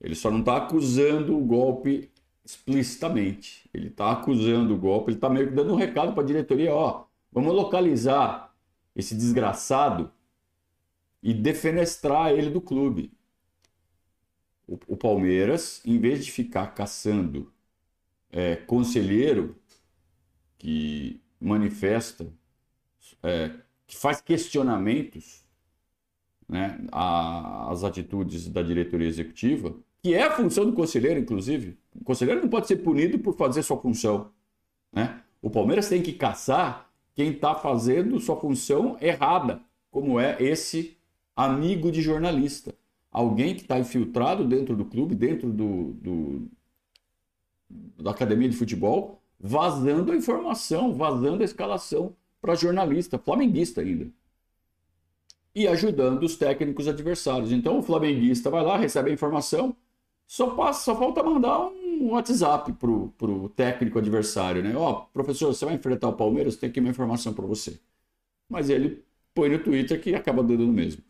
[0.00, 2.10] Ele só não está acusando o golpe
[2.44, 3.68] explicitamente.
[3.72, 6.74] Ele está acusando o golpe, ele está meio que dando um recado para a diretoria:
[6.74, 8.54] ó, vamos localizar
[8.94, 10.12] esse desgraçado
[11.22, 13.10] e defenestrar ele do clube.
[14.66, 17.52] O, o Palmeiras, em vez de ficar caçando
[18.30, 19.56] é, conselheiro
[20.58, 22.32] que manifesta
[23.22, 23.50] é,
[23.86, 25.44] que faz questionamentos
[26.48, 31.78] né, às atitudes da diretoria executiva, que é a função do conselheiro, inclusive.
[31.94, 34.30] O conselheiro não pode ser punido por fazer sua função.
[34.92, 35.22] Né?
[35.40, 40.96] O Palmeiras tem que caçar quem está fazendo sua função errada, como é esse
[41.34, 42.74] amigo de jornalista.
[43.14, 46.50] Alguém que está infiltrado dentro do clube, dentro do, do,
[48.02, 54.08] da academia de futebol, vazando a informação, vazando a escalação para jornalista, flamenguista ainda.
[55.54, 57.52] E ajudando os técnicos adversários.
[57.52, 59.76] Então o flamenguista vai lá, recebe a informação,
[60.26, 64.74] só, passa, só falta mandar um WhatsApp pro, pro técnico adversário, né?
[64.76, 67.78] Ó, oh, professor, você vai enfrentar o Palmeiras, tem aqui uma informação para você.
[68.48, 71.04] Mas ele põe no Twitter que acaba dando no mesmo.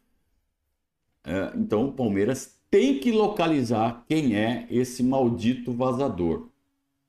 [1.25, 6.49] É, então o Palmeiras tem que localizar quem é esse maldito vazador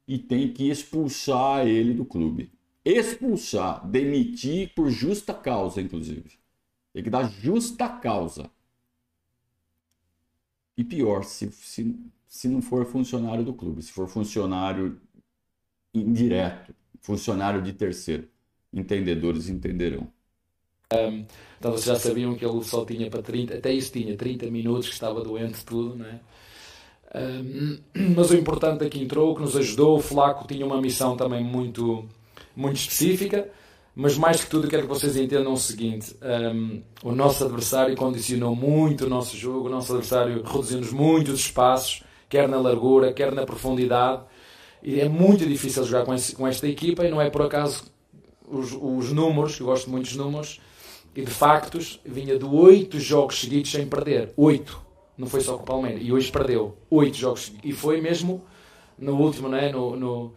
[0.07, 6.37] e tem que expulsar ele do clube expulsar, demitir por justa causa, inclusive.
[6.93, 8.49] Tem que dar justa causa.
[10.77, 11.97] E pior, se, se,
[12.27, 15.01] se não for funcionário do clube, se for funcionário
[15.93, 18.29] indireto, funcionário de terceiro.
[18.71, 20.11] Entendedores entenderão.
[20.93, 21.25] Um,
[21.57, 24.87] então vocês já sabiam que ele só tinha para 30, até isso tinha 30 minutos,
[24.87, 26.19] que estava doente, tudo, né?
[27.13, 27.79] Um,
[28.15, 29.97] mas o importante é que entrou, que nos ajudou.
[29.97, 32.07] O Flaco tinha uma missão também muito
[32.55, 33.49] muito específica,
[33.95, 38.55] mas mais que tudo quero que vocês entendam o seguinte: um, o nosso adversário condicionou
[38.55, 43.31] muito o nosso jogo, o nosso adversário reduziu-nos muito os espaços, quer na largura, quer
[43.31, 44.23] na profundidade,
[44.83, 47.85] e é muito difícil jogar com, esse, com esta equipa, e não é por acaso
[48.47, 50.59] os, os números, que eu gosto muito dos números,
[51.15, 54.33] e de factos, vinha de oito jogos seguidos sem perder.
[54.35, 54.83] Oito.
[55.17, 56.01] Não foi só com o Palmeiras.
[56.03, 56.77] E hoje perdeu.
[56.89, 57.69] Oito jogos seguidos.
[57.69, 58.43] E foi mesmo
[58.99, 59.71] no último, né?
[59.71, 60.33] no, no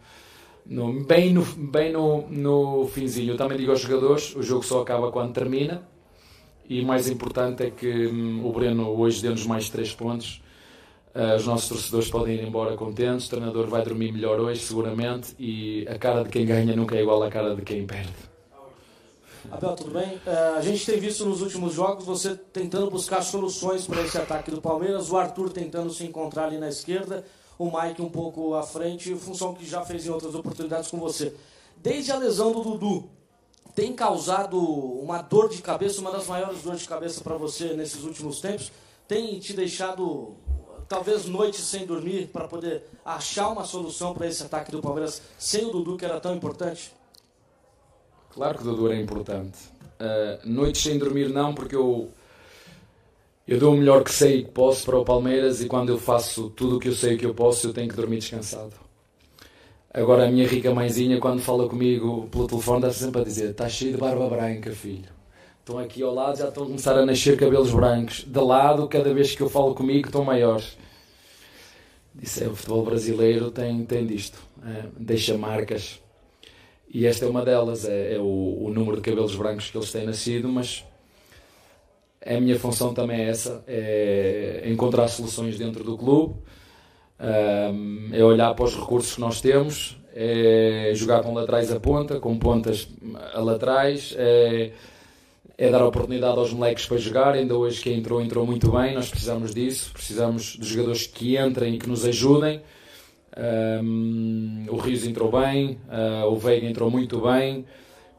[0.65, 3.33] no, bem no, bem no, no finzinho.
[3.33, 5.83] Eu também digo aos jogadores: o jogo só acaba quando termina.
[6.69, 10.41] E mais importante é que hum, o Breno hoje deu-nos mais 3 pontos.
[11.15, 15.33] Uh, os nossos torcedores podem ir embora contentes, o treinador vai dormir melhor hoje, seguramente,
[15.39, 18.13] e a cara de quem ganha nunca é igual à cara de quem perde.
[19.49, 20.17] Abel, tudo bem?
[20.17, 24.51] Uh, a gente tem visto nos últimos jogos você tentando buscar soluções para esse ataque
[24.51, 27.23] do Palmeiras, o Arthur tentando se encontrar ali na esquerda,
[27.57, 31.33] o Mike um pouco à frente, função que já fez em outras oportunidades com você.
[31.77, 33.09] Desde a lesão do Dudu,
[33.73, 38.03] tem causado uma dor de cabeça, uma das maiores dores de cabeça para você nesses
[38.03, 38.71] últimos tempos?
[39.07, 40.35] Tem te deixado
[40.89, 45.65] talvez noites sem dormir para poder achar uma solução para esse ataque do Palmeiras sem
[45.65, 46.98] o Dudu que era tão importante?
[48.33, 49.57] Claro que o Dudu era importante.
[49.99, 52.09] Uh, noites sem dormir não, porque eu
[53.49, 56.51] eu dou o melhor que sei que posso para o Palmeiras e quando eu faço
[56.51, 58.73] tudo o que eu sei que eu posso, eu tenho que dormir descansado.
[59.91, 63.67] Agora a minha rica mãezinha, quando fala comigo pelo telefone, está sempre a dizer: Está
[63.67, 65.09] cheio de barba branca, filho.
[65.59, 68.23] Estão aqui ao lado, já estão a começar a nascer cabelos brancos.
[68.23, 70.77] De lado, cada vez que eu falo comigo, estão maiores.
[72.13, 75.99] Disse: é, o futebol brasileiro tem, tem disto, é, deixa marcas.
[76.91, 79.91] E esta é uma delas, é, é o, o número de cabelos brancos que eles
[79.91, 80.83] têm nascido, mas
[82.25, 86.35] a minha função também é essa, é encontrar soluções dentro do clube,
[88.11, 92.37] é olhar para os recursos que nós temos, é jogar com laterais a ponta, com
[92.37, 92.87] pontas
[93.33, 94.71] a laterais, é,
[95.57, 97.35] é dar oportunidade aos moleques para jogar.
[97.35, 98.95] Ainda hoje quem entrou, entrou muito bem.
[98.95, 102.61] Nós precisamos disso, precisamos dos jogadores que entrem e que nos ajudem.
[103.81, 107.65] Um, o Rios entrou bem, uh, o Veiga entrou muito bem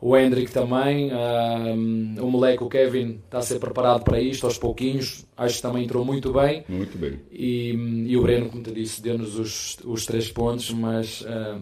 [0.00, 4.56] o Hendrick também, um, o moleque, o Kevin, está a ser preparado para isto aos
[4.56, 6.64] pouquinhos, acho que também entrou muito bem.
[6.68, 7.20] Muito bem.
[7.30, 7.72] E,
[8.08, 11.60] e o Breno, como te disse, deu-nos os, os três pontos, mas uh,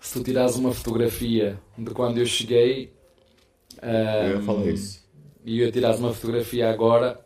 [0.00, 2.94] se tu tirares uma fotografia de quando eu cheguei.
[3.82, 5.02] Um, eu ia falar isso.
[5.44, 7.20] E eu tirares uma fotografia agora,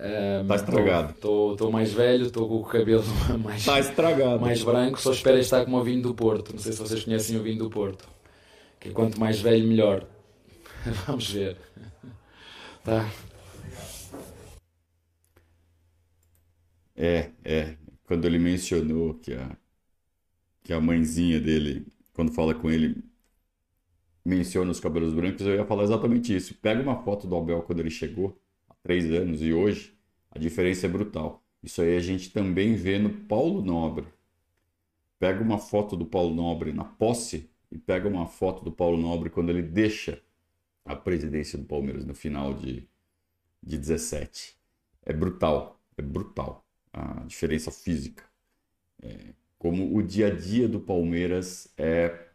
[0.00, 1.12] Está estragado.
[1.12, 3.04] Estou mais velho, estou com o cabelo
[3.44, 4.40] mais, tá estragado.
[4.40, 6.52] mais branco, só espero estar como o vinho do Porto.
[6.52, 8.08] Não sei se vocês conhecem o vinho do Porto.
[8.78, 10.06] Que quanto mais velho, melhor.
[11.06, 11.58] Vamos ver.
[12.82, 13.06] Tá.
[16.96, 17.76] É, é.
[18.04, 19.54] Quando ele mencionou que a,
[20.64, 23.04] que a mãezinha dele, quando fala com ele,
[24.24, 26.54] menciona os cabelos brancos, eu ia falar exatamente isso.
[26.54, 28.39] Pega uma foto do Abel quando ele chegou
[28.82, 29.94] três anos e hoje,
[30.30, 31.42] a diferença é brutal.
[31.62, 34.06] Isso aí a gente também vê no Paulo Nobre.
[35.18, 39.30] Pega uma foto do Paulo Nobre na posse e pega uma foto do Paulo Nobre
[39.30, 40.22] quando ele deixa
[40.84, 42.88] a presidência do Palmeiras no final de,
[43.62, 44.56] de 17.
[45.04, 48.24] É brutal, é brutal a diferença física.
[49.02, 52.28] É, como o dia a dia do Palmeiras é,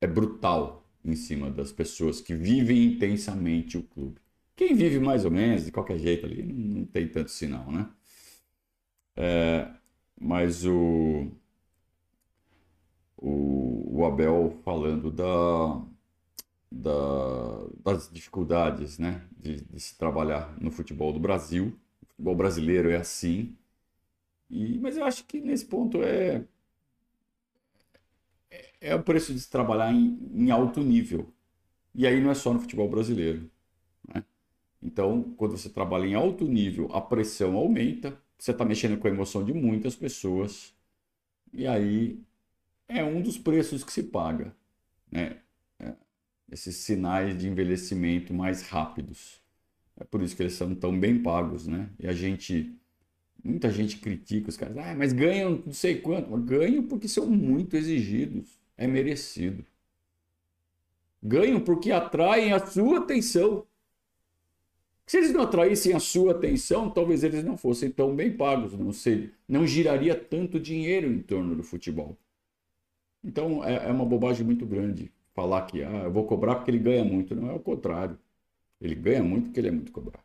[0.00, 4.20] é brutal em cima das pessoas que vivem intensamente o clube.
[4.56, 7.88] Quem vive mais ou menos, de qualquer jeito ali, não tem tanto sinal, né?
[9.16, 9.70] É,
[10.20, 11.30] mas o,
[13.16, 15.82] o, o, Abel falando da,
[16.70, 21.78] da, das dificuldades né, de, de, se trabalhar no futebol do Brasil.
[22.02, 23.56] O futebol brasileiro é assim.
[24.50, 26.44] E, mas eu acho que nesse ponto é,
[28.50, 31.32] é, é o preço de se trabalhar em, em alto nível.
[31.94, 33.50] E aí não é só no futebol brasileiro.
[34.84, 39.10] Então, quando você trabalha em alto nível, a pressão aumenta, você está mexendo com a
[39.10, 40.74] emoção de muitas pessoas,
[41.52, 42.20] e aí
[42.86, 44.54] é um dos preços que se paga,
[45.10, 45.38] né?
[45.78, 45.94] É,
[46.52, 49.40] esses sinais de envelhecimento mais rápidos.
[49.96, 51.88] É por isso que eles são tão bem pagos, né?
[51.98, 52.76] E a gente,
[53.42, 57.74] muita gente critica os caras, ah, mas ganham não sei quanto, ganham porque são muito
[57.76, 59.64] exigidos, é merecido.
[61.22, 63.66] Ganham porque atraem a sua atenção.
[65.06, 68.92] Se eles não atraíssem a sua atenção, talvez eles não fossem tão bem pagos, não
[68.92, 72.18] sei, não giraria tanto dinheiro em torno do futebol.
[73.22, 76.78] Então é, é uma bobagem muito grande falar que ah, eu vou cobrar porque ele
[76.78, 77.34] ganha muito.
[77.34, 78.18] Não é o contrário.
[78.80, 80.24] Ele ganha muito porque ele é muito cobrado.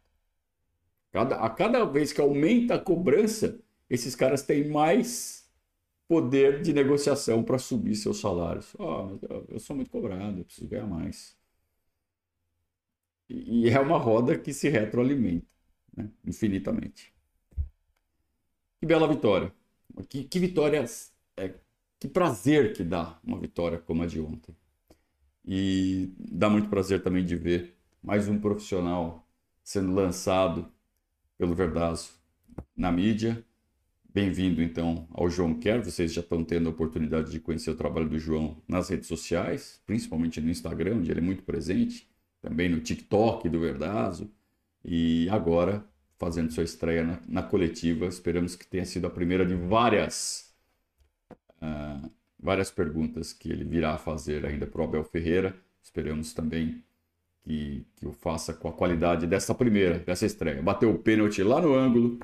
[1.12, 5.50] Cada, a cada vez que aumenta a cobrança, esses caras têm mais
[6.08, 8.76] poder de negociação para subir seus salários.
[8.78, 9.18] Oh,
[9.50, 11.39] eu sou muito cobrado, eu preciso ganhar mais.
[13.30, 15.54] E é uma roda que se retroalimenta
[15.96, 16.10] né?
[16.26, 17.14] infinitamente.
[18.80, 19.54] Que bela vitória.
[20.08, 20.84] Que, que vitória,
[21.38, 21.54] é,
[22.00, 24.56] que prazer que dá uma vitória como a de ontem.
[25.46, 29.28] E dá muito prazer também de ver mais um profissional
[29.64, 30.72] sendo lançado
[31.38, 32.12] pelo Verdazo
[32.76, 33.46] na mídia.
[34.12, 35.84] Bem-vindo então ao João Quer.
[35.84, 39.82] Vocês já estão tendo a oportunidade de conhecer o trabalho do João nas redes sociais,
[39.86, 42.09] principalmente no Instagram, onde ele é muito presente
[42.42, 44.30] também no TikTok do Verdazo,
[44.84, 45.86] e agora
[46.18, 48.06] fazendo sua estreia na, na coletiva.
[48.06, 50.54] Esperamos que tenha sido a primeira de várias,
[51.62, 55.56] uh, várias perguntas que ele virá fazer ainda para o Abel Ferreira.
[55.82, 56.84] Esperamos também
[57.42, 60.62] que, que o faça com a qualidade dessa primeira, dessa estreia.
[60.62, 62.20] Bateu o pênalti lá no ângulo.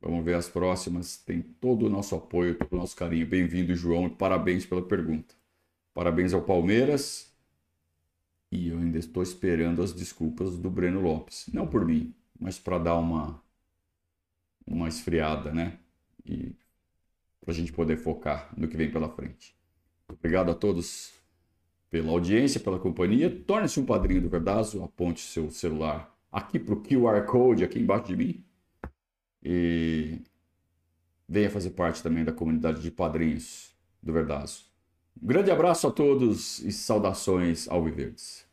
[0.00, 1.16] Vamos ver as próximas.
[1.16, 3.26] Tem todo o nosso apoio, todo o nosso carinho.
[3.26, 5.34] Bem-vindo, João, e parabéns pela pergunta.
[5.94, 7.29] Parabéns ao Palmeiras.
[8.50, 11.46] E eu ainda estou esperando as desculpas do Breno Lopes.
[11.52, 13.40] Não por mim, mas para dar uma,
[14.66, 15.78] uma esfriada, né?
[16.24, 16.54] E
[17.40, 19.54] para a gente poder focar no que vem pela frente.
[20.08, 21.12] Obrigado a todos
[21.90, 23.30] pela audiência, pela companhia.
[23.30, 28.06] Torne-se um padrinho do Verdazo, aponte seu celular aqui para o QR Code aqui embaixo
[28.06, 28.44] de mim.
[29.42, 30.20] E
[31.28, 34.69] venha fazer parte também da comunidade de padrinhos do Verdazo.
[35.22, 38.49] Um grande abraço a todos e saudações ao Viverdes.